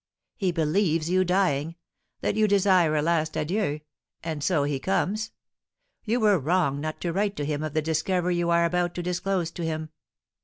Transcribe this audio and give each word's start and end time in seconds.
"He 0.35 0.51
believes 0.51 1.11
you 1.11 1.23
dying, 1.23 1.75
that 2.21 2.33
you 2.35 2.47
desire 2.47 2.95
a 2.95 3.03
last 3.03 3.37
adieu, 3.37 3.81
and 4.23 4.43
so 4.43 4.63
he 4.63 4.79
comes. 4.79 5.29
You 6.05 6.19
were 6.19 6.39
wrong 6.39 6.81
not 6.81 6.99
to 7.01 7.13
write 7.13 7.35
to 7.35 7.45
him 7.45 7.61
of 7.61 7.75
the 7.75 7.83
discovery 7.83 8.35
you 8.35 8.49
are 8.49 8.65
about 8.65 8.95
to 8.95 9.03
disclose 9.03 9.51
to 9.51 9.63
him." 9.63 9.89